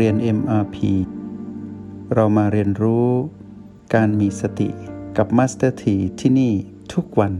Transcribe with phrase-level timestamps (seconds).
[0.00, 0.76] เรียน MRP
[2.14, 3.08] เรามาเรียนรู้
[3.94, 4.68] การมีสติ
[5.16, 6.52] กับ Master T ที่ที่นี่
[6.94, 7.34] ทุกวัน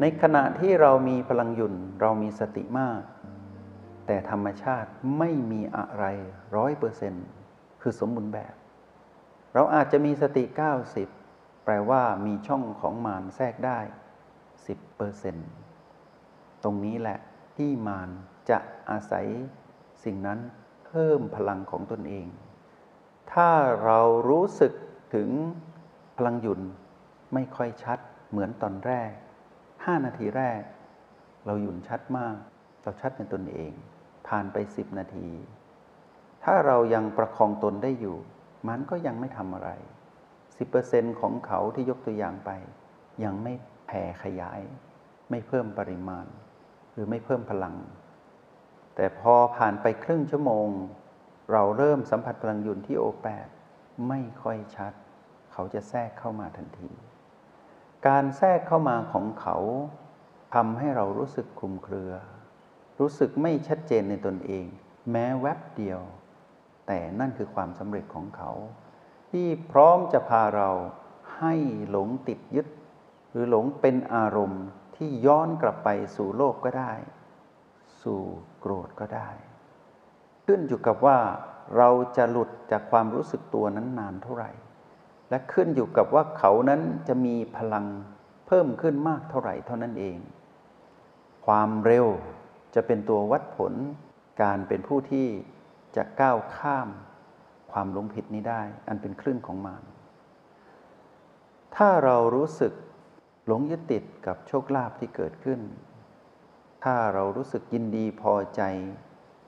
[0.00, 3.00] ในขณะที่เรามีพลังหยุนเรามีสติมาก
[4.06, 6.04] แต่ธรรมชาติไม่มีอะไร
[6.56, 7.26] ร้อยเปอร์เซ็นต์
[7.82, 8.54] คือสมบูรณ์แบบ
[9.54, 10.44] เราอาจจะมีสติ
[11.04, 13.80] 90 แปลว่ามีช่องของมารแทรกได้
[14.38, 15.48] 10เปอร์เซ็นต์
[16.62, 17.18] ตรงนี้แหละ
[17.56, 18.10] ที่มาร
[18.50, 18.58] จะ
[18.90, 19.26] อาศัย
[20.04, 20.38] สิ่งนั้น
[20.86, 22.26] เพิ่มพลังของตนเอง
[23.32, 23.50] ถ้า
[23.84, 24.72] เรารู้สึก
[25.14, 25.28] ถึง
[26.16, 26.60] พลังหยุน
[27.34, 27.98] ไม่ค่อยชัด
[28.30, 29.10] เหมือนตอนแรก
[29.60, 30.60] 5 นาทีแรก
[31.46, 32.36] เราหยุนชัดมาก
[32.82, 33.72] เราชัดในตนเอง
[34.28, 35.28] ผ่านไป 10 นาที
[36.44, 38.16] ถ้าเรายังประคองตนได้อยู่
[38.68, 39.70] มันก็ยังไม่ทำอะไร
[40.50, 42.50] 10%ของเขาที่ยกตัวอย่างไป
[43.24, 43.52] ยังไม่
[43.86, 44.60] แผ่ขยาย
[45.30, 46.26] ไม่เพิ่มปริมาณ
[46.92, 47.74] หรือไม่เพิ่มพลัง
[49.00, 50.68] แต่พอผ่านไปครึ่งชั่วโมง
[51.52, 53.48] เราเริ่มสัมผัสพลังยุนที่โอแปด
[54.08, 54.92] ไม่ค่อยชัด
[55.52, 56.90] เขาจะแทรกเข้ามาทันที
[58.06, 59.56] การแทรกเข้ามาของเขา
[60.54, 62.12] ทำให้เรารู้สึกคลุมเครือ
[63.00, 64.66] รู้สึกไม่ชัดเจนในตนเอง
[65.10, 66.00] แม้แวบเดียว
[66.86, 68.50] แต่นั่นคือความสำเร็จของเขา
[69.30, 70.70] ที่พร้อมจะพาเรา
[71.38, 71.54] ให้
[71.90, 72.66] หลงติดยึด
[73.30, 74.64] หรือหลงเป็นอารมณ์
[74.96, 76.94] ที่ย้อนกลับไปสู่โลกก็ได้
[78.02, 78.20] สู่
[78.60, 79.28] โกรธก็ได้
[80.46, 81.18] ขึ้นอยู่กับว่า
[81.76, 84.50] เราจะหลุดจากความรู้สึกตัวนั้นนานเท่าไหร่
[85.30, 87.86] และขึ้นอยู่กับว่าเขานั้นจะมีพลัง
[88.46, 90.18] เพิ่มขึ้นมากเท่าไหร่เท่านั้นเอง
[91.46, 92.06] ความเร็ว
[92.74, 93.74] จะเป็นตัววัดผล
[94.42, 95.26] การเป็นผู้ที่
[95.96, 96.88] จะก้าวข้าม
[97.72, 99.84] ความหลงผิดนี้ได้ อันเป็นคลื่นของมาร
[101.76, 102.72] ถ้าเรารู้สึก
[103.46, 105.60] หลงยึดติดกับโชคลาภที่เกิดขึ้น
[106.84, 108.62] ถ้าเรารู้สึกยินดีพอใจ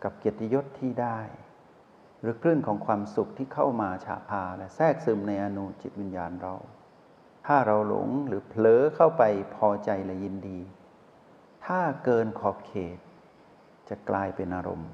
[0.02, 1.20] กับเกียรติยศที่ได้
[2.20, 6.54] หรือคลื่นของความสุขที่เข้ามาฉาพาและแทรกซึมในอนุจิตวิญญาณเรา
[7.46, 9.22] ถ้าเราหลงหรือเผลอเข้าไป
[9.56, 10.60] พอใจและยินดี
[11.66, 12.98] ถ้าเกินขอบเขต
[13.88, 14.90] จะกลายเป็นอารมณ์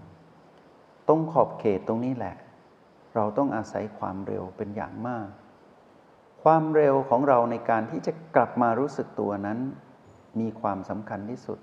[1.09, 2.37] ตรงขอบเขตตรงนี้แหละ
[3.15, 5.28] เราต้องอาศัยความเร็วเป็นอย่างมาก
[6.43, 9.59] ความเร็วของเราในการที่จะกลับมารู้สึกตัวนั้น
[10.41, 11.59] มีความสำคัญที่สุด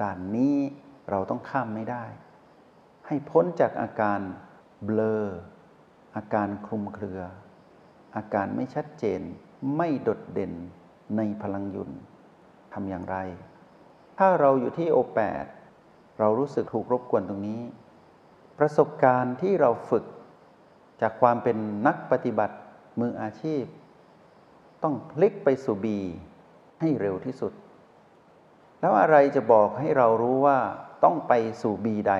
[0.00, 0.56] ด่านนี้
[1.10, 2.04] เราต้องข้ามไม่ได้
[3.06, 4.20] ให้พ้นจากอาการ
[4.84, 5.24] เบลอ
[6.16, 7.20] อาการคลุมเครือ
[8.16, 9.20] อาการไม่ชัดเจน
[9.76, 10.52] ไม่โดดเด่น
[11.16, 11.90] ในพลังยุน
[12.72, 13.16] ทำอย่างไร
[14.18, 15.44] ถ้าเราอยู่ที่โอแปด
[16.18, 17.62] เรารู้สึกถูกรบกวนตรงนี้
[18.58, 20.04] ประสบการณ์ที่เราฝึก
[21.00, 22.56] จากความเป็นนักปฏิบัติ
[23.00, 23.64] มืออาชีพ
[24.82, 25.98] ต้องพลิกไปสู่บี
[26.80, 27.52] ให้เร็วที่สุด
[28.86, 30.58] แล้วอะไรจะบอกให้เรารู้ว่า
[31.04, 31.32] ต้องไป
[31.62, 32.14] สู่บีใด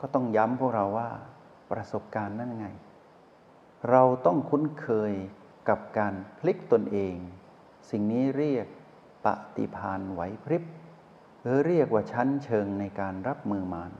[0.00, 1.10] ก็ต้องย้ำพวกเราว่า
[1.70, 2.66] ประสบการณ์นั่นไง
[3.90, 5.12] เราต้องคุ้นเคย
[5.68, 7.14] กับการพลิกตนเอง
[7.90, 8.66] สิ่งนี้เรียก
[9.24, 9.26] ป
[9.56, 10.64] ฏิพานไหวพริบ
[11.42, 13.92] หรือเรียกว่าชั้นเชิงในการรับมือมาน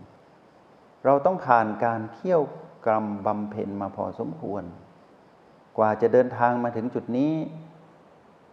[1.04, 2.42] เราต้องผ่านการเคี่ยว
[2.86, 4.64] กรรมบำเพ็ญมาพอสมควร
[5.78, 7.34] กว่าจะเดินทางมาถึงจุดนี้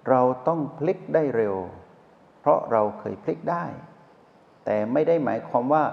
[0.10, 1.58] เราต้องพลิกได้เร็ว
[2.44, 3.66] เพราะเราเคยพลิกได้
[4.66, 5.84] แต่ไม่ได้หมายความว่า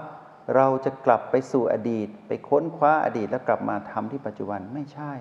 [0.55, 5.13] เราจะกลับไปสู่อดีต ไปค้นคว้าอดีตแล้วกลับมาทำที่ปัจจุบันไม่ใช่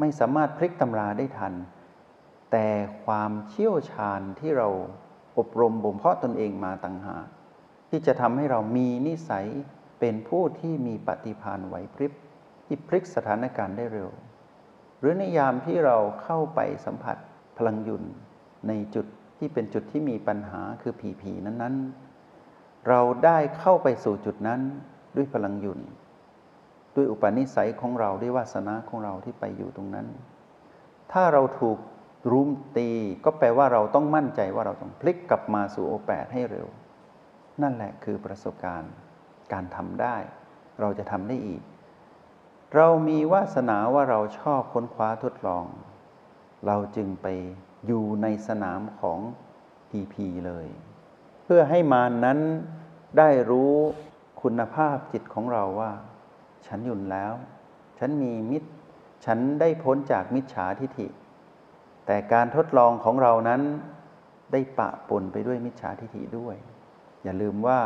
[0.00, 1.54] ไม่สามารถพลิกตำราได้ทัน
[2.52, 2.66] แต่
[3.04, 4.68] ความเชี่ยวชาญที่เรา
[5.38, 7.26] อบรมบ่มเพาะตนเองมาต่างหาก
[7.90, 9.46] ที่จะทำให้เรามีนิสัย
[10.00, 12.12] เป็นผู้ที่มีปฏิภาณไหวพริบ
[12.66, 14.10] ที่พลิกสถานการณ์ได้เร็ว
[15.00, 17.16] หรือในยามที่เราเข้าไปสัมผัส
[17.56, 18.04] พลังยุน
[18.68, 19.06] ในจุด
[19.44, 24.60] ที่เป็นจุดที่มีปัญหาคือผีผีนั้นๆ เราได้เข้าไปสู่จุดนั้น
[25.16, 25.80] ด้วยพลังยุน
[26.94, 30.06] ด้วยอุปนิสัยของเราด้วยวาสนาของเราที่ไปอยู่ตรงนั้น
[31.12, 31.78] ถ้าเราถูก
[32.32, 32.90] รุมตี
[33.24, 36.66] ก็แปลว่าเราต้องมั่นใจว่าเราต้องพลิกกลับมาสู่โอแปดให้เร็ว
[37.62, 38.92] นั่นแหละคือประสบการณ์
[39.52, 40.16] การทำได้
[40.80, 41.62] เราจะทำได้อีก
[42.76, 45.64] เรามีวาสนาว่าเราชอบค้นคว้าทดลอง
[46.66, 47.26] เราจึงไป
[47.86, 49.18] อยู่ในสนามของ
[49.90, 50.14] PP
[50.46, 50.66] เลย
[51.44, 52.38] เพื่อให้มานนั้น
[53.18, 53.74] ได้รู้
[54.42, 55.92] คุณภาพจิตของเราว่า
[56.66, 57.32] ฉันหยุนแล้ว
[57.98, 58.70] ฉันมีมิตร
[59.24, 61.08] ฉันได้พ้นจากมิจฉาทิฐิ
[62.06, 63.62] แต่การทดลองของเรานั้น
[64.52, 66.56] ได้ปะปนไปด้วยมิจฉาทิฐิด้วย
[67.22, 67.80] อย่าลืมว่า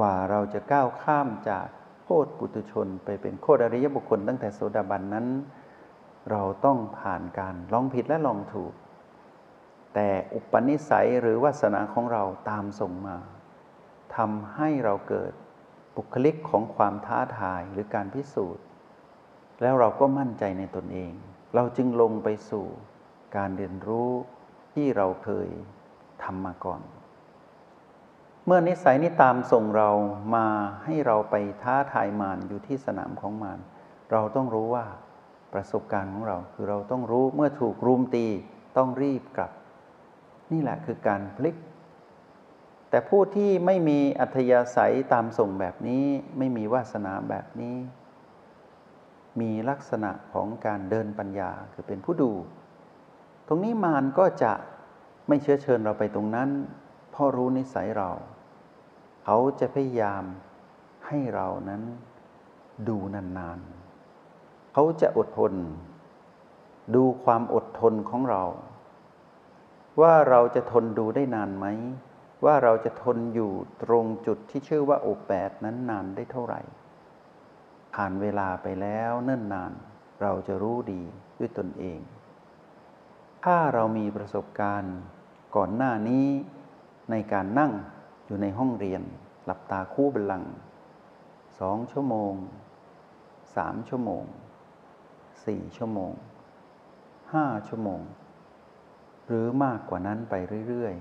[0.00, 1.66] กว่าเราจะก้าวข้ามจาก
[2.02, 5.26] โคตรปุตุชนไปเป็นโคตรอริยบุคคลตั้งแต่โสดาบันนั้น
[6.30, 8.72] เราต้องผ่านการลองผิดและลองถูก
[9.94, 13.16] แต่อุปนิสัยหรือวาสนาของเราตามส่งมา
[14.16, 15.32] ทำให้เราเกิด
[15.96, 18.64] บุคลิกของความท้าทายหรือการพิสูจน์
[19.62, 21.12] แล้วเราก็มั่นใจในตนเอง
[21.54, 22.66] เราจึงลงไปสู่
[23.36, 24.10] การเรียนรู้
[24.74, 25.48] ที่เราเคย
[26.22, 26.80] ทำมาก่อน
[28.46, 29.90] เมื่อนิสัยนี้ตามส่งเรา
[30.36, 30.46] มา
[30.84, 33.58] ให้เราไปท้าทายมารอยู่ที่สนามของมาร
[34.12, 34.86] เราต้องรู้ว่า
[35.52, 38.26] ประสบการณ์ของเรา คือเราต้องรู้เมื่อถูกรุมตี
[38.76, 39.50] ต้องรีบกลับ
[40.52, 41.56] นี่แหละคือการพลิก
[42.90, 46.04] แต่ผู้ที่ไม่มีอัธยาศัยตามส่งแบบนี้
[46.38, 47.76] ไม่มีวาสนาแบบนี้
[49.40, 52.32] มีลักษณะของการเดินปัญญาคือเป็นผู้ดู
[53.46, 54.52] ตรงนี้มารก็จะ
[55.28, 56.50] ไม่เชื้อเชิญเราไปตรงนั้น
[57.10, 58.10] เพราะรู้นิสัยเรา
[59.24, 60.24] เขาจะพยายาม
[61.06, 61.82] ให้เรานั้น
[62.88, 65.52] ดูนานๆ เขาจะอดทน
[66.94, 68.42] ดูความอดทนของเรา
[70.00, 71.66] ว่าเราจะทนดูได้นานไหม
[72.44, 73.52] ว่าเราจะทนอยู่
[73.82, 76.60] ตรงจุดที่ชื่อว่าโอแปดนั้นนานได้เท่าไหร่
[77.94, 79.72] ผ่านเวลาไปแล้วเนิ่นนาน
[80.22, 81.02] เราจะรู้ดี
[81.38, 82.00] ด้วยตนเอง
[83.44, 84.96] ถ้าเรามีประสบการณ์
[85.56, 86.26] ก่อนหน้านี้
[87.10, 87.72] ในการนั่ง
[88.26, 89.02] อยู่ในห้องเรียน
[89.44, 90.44] หลับตาคู่บัลลัง
[91.58, 92.32] สองชั่วโมง
[93.56, 94.24] สามชั่วโมง
[95.46, 96.12] สี่ชั่วโมง
[97.34, 98.00] ห้าชั่วโมง
[99.28, 100.34] หรือมากกว่านั้นไป
[100.68, 100.94] เรื่อย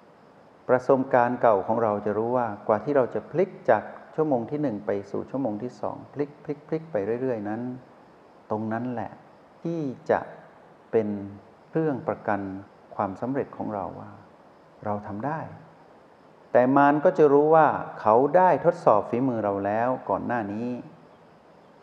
[0.00, 3.82] ๆ ประสบการณ์เก่าของเราจะรู้ว่ากว่าที่เราจะพลิกจาก
[4.14, 7.60] ชั่วโมงที่หนึ่งไปสู่ชั่วโมงที่สองพลิกพลิกพลิกไปเรื่อย ๆ นั้น
[8.50, 9.12] ตรงนั้นแหละ
[9.62, 9.80] ที่
[10.10, 10.20] จะ
[10.90, 11.08] เป็น
[11.72, 12.40] เรื่องประกัน
[12.94, 14.10] ความสำเร็จของเราว่า
[14.84, 15.40] เราทำได้
[16.52, 17.68] แต่มารก็จะรู้ว่า
[18.00, 20.68] เขาได้ทดสอบฝีมือเราแล้วก่อนหน้านี้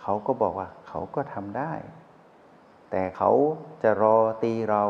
[0.02, 1.74] เขาก็บอกว่าเขาก็ทำได้
[2.92, 3.32] แต่เขา
[3.84, 4.84] จะรอตีเรา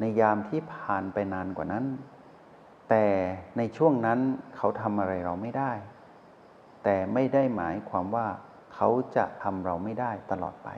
[0.00, 1.84] ในยามที่ผ่านไปนานกว่านั้น
[2.90, 3.06] แต่
[3.56, 4.18] ในช่วงนั้น
[4.56, 5.72] เขาทำอะไรเราไม่ได้
[6.84, 8.26] แต่ไม่ได้หมายความว่า
[8.74, 10.68] เขาจะทำเราไม่ได้ตลอดไป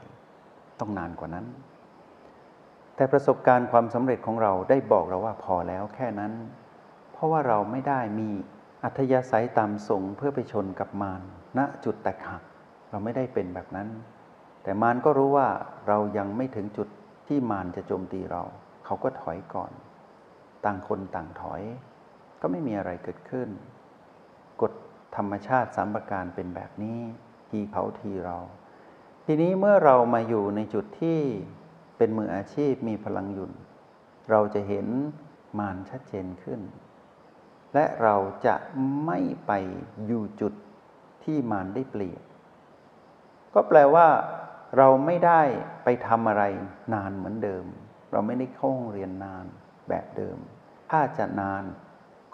[0.81, 1.47] ต้องนานกว่านั้น
[2.97, 6.33] แต่ประสบการณ์ความสำเร็จของเราได้บอกเราว่าพอแล้วแค่นั้น
[7.13, 8.29] เพราะว่าเราไม่ได้มี
[8.85, 11.23] อัธยาศัยตามส่งเพื่อไปชนกับมาร
[11.59, 12.43] ณจุดแตกหัก
[12.91, 13.89] เราไม่ได้เป็นแบบนั้น
[14.63, 15.49] แต่มารก็รู้ว่า
[15.89, 16.89] เรายังไม่ถึงจุด
[17.27, 18.43] ที่มารจะโจมตีเรา
[18.87, 19.73] เขาก็ถอยก่อน
[20.65, 21.63] ต่างคนต่างถอย
[22.41, 23.49] ก็ไม่มีอะไรเกิดขึ้น
[24.63, 24.73] กฎ
[25.17, 27.01] ธรรมชาติสามประการเป็นแบบนี้
[27.49, 28.39] ทีเขาทีเรา
[29.25, 31.21] ทีนี้เมื่อเรามาอยู่ในจุดที่
[31.97, 33.53] เป็นมืออาชีพมีพลังหยุน
[34.31, 34.87] เราจะเห็น
[35.59, 36.61] มารชัดเจนขึ้น
[37.75, 38.17] และเรา
[38.47, 38.55] จะ
[39.07, 39.53] ไม่ไป
[40.07, 40.53] อยู่จุด
[41.25, 42.23] ที่มารได้เปลี่ยน
[43.55, 44.09] ก็แปลว่า
[44.77, 45.43] เราไม่ได้
[45.85, 46.43] ไปทำอะไร
[46.95, 47.65] นานเหมือนเดิม
[48.17, 49.47] เราไม่ได้เข้าห้องเรียนนาน
[49.89, 50.39] แบบเดิม
[50.91, 51.65] ถ้าจะนาน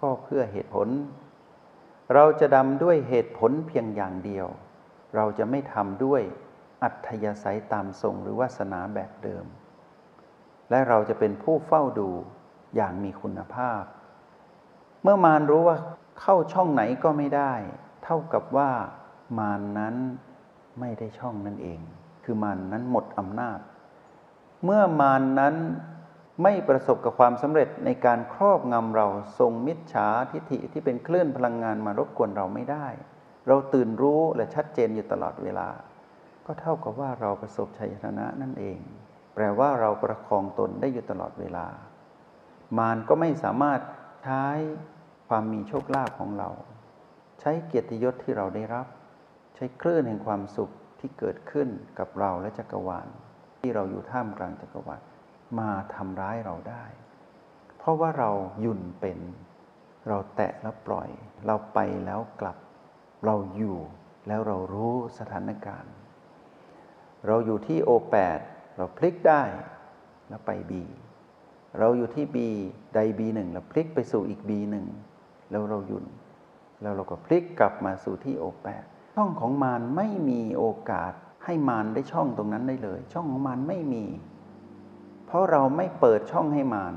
[0.00, 0.88] ก็เพื่อเหตุผล
[2.14, 4.46] เราจะดำด้วยเหตุผลเพียงอย่างเดียว
[5.16, 6.22] เราจะไม่ทำด้วย
[6.82, 9.44] อัธยาศัยตามทรงหรือวาสนาแบบเดิม
[10.70, 12.10] และเราจะเป็นผู้เฝ้าดู
[12.76, 13.82] อย่างมีคุณภาพ
[15.02, 15.76] เมื่อมารรู้ว่า
[16.20, 17.52] เข้าช่องไหนก็ไม่ได้
[18.04, 18.70] เท่ากับว่า
[19.38, 19.96] มารนนั้น
[20.80, 21.80] ไม่ได้ช่องนั่นเอง
[22.24, 23.60] คือมารนนั้นหมดอำนาจ
[24.64, 25.54] เมื่อมารนนั้น
[26.42, 29.06] ไม่ประสบกับความสำเร็จในการครอบงำเรา
[29.38, 32.86] ทรงมิจฉาทิฐิที่เป็นคลื่นพลังงานมารบกวนเราไม่ได้
[33.48, 35.68] เราตื่นรู้และชัดเจนอยู่ตลอดเวลา
[36.46, 38.78] ก็เท่ากับว่าเราประสบชัยชนะนั่นเอง
[39.34, 41.66] แปลว่าเราประคองตนได้อยู่ตลอดเวลา
[42.78, 43.80] มารก็ไม่สามารถ
[44.22, 44.44] ใช้
[45.28, 46.50] ความมีโชคลาภของเรา
[47.40, 48.86] ใช้เกียรติยศที่เราได้รับ
[49.54, 53.08] ใช้คลื่นแห่งความสุขที่เกิดขึ้นกับเราและจักรวาล
[53.62, 55.02] ที่เราอยู่ท่ามกลางจักรวาล
[55.58, 56.84] มาทำร้ายเราได้
[57.78, 59.18] เพราะว่าเราหยุ่นเป็น
[60.08, 61.08] เราแตะแล้วปล่อย
[61.46, 62.56] เราไปแล้วกลับ
[63.24, 63.78] เราอยู่
[64.28, 65.92] แล้วเรารู้สถานการณ์
[67.26, 68.40] เราอยู่ที่ O8
[68.76, 69.42] เราพลิกได้
[70.28, 70.72] แล้วไป B
[71.78, 72.36] เราอยู่ที่ B
[72.94, 74.74] ใด B1 เราพลิกไปสู่อีก B1
[75.50, 76.04] แล้วเราหยุด
[76.82, 81.12] แล้วเราก็พลิกกลับมาสู่ที่ O8 ช่องของมารไม่มีโอกาส
[81.44, 84.04] ให้มารได้ช่องตรงนั้นได้เลย ช่องของมารไม่มี
[85.26, 86.94] เพราะเราไม่เปิดช่องให้มาร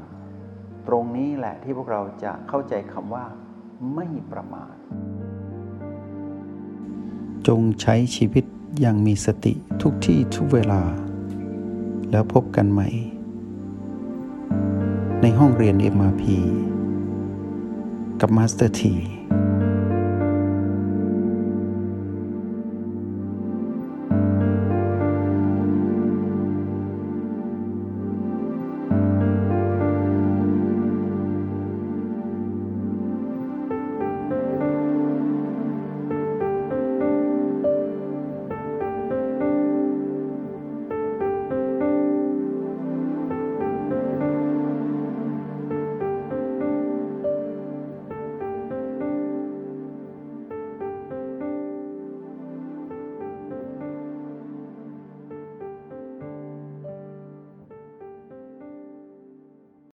[0.88, 3.26] ตรงนี้แหละที่พวกเราจะเข้าใจคำว่า
[3.96, 4.76] ไม่ประมาท
[7.48, 8.46] จงใช้ชีวิต
[8.80, 10.82] อย่างมีสติทุกที่ทุกเวลา
[12.12, 12.90] แล้วพบกันใหม่
[15.22, 16.24] ในห้องเรียน MRP
[18.22, 18.96] กับ Master ที